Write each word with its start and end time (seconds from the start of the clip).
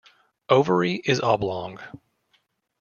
Ovary 0.49 0.95
is 1.05 1.19
oblong. 1.21 1.77